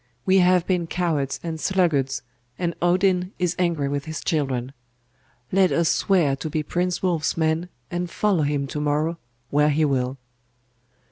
We 0.25 0.39
have 0.39 0.65
been 0.65 0.87
cowards 0.87 1.39
and 1.43 1.59
sluggards, 1.59 2.23
and 2.57 2.73
Odin 2.81 3.33
is 3.37 3.55
angry 3.59 3.87
with 3.87 4.05
his 4.05 4.19
children. 4.21 4.73
Let 5.51 5.71
us 5.71 5.89
swear 5.89 6.35
to 6.37 6.49
be 6.49 6.63
Prince 6.63 7.03
Wulf's 7.03 7.37
men 7.37 7.69
and 7.91 8.09
follow 8.09 8.41
him 8.41 8.65
to 8.65 8.81
morrow 8.81 9.19
where 9.51 9.69
he 9.69 9.85
will! 9.85 10.17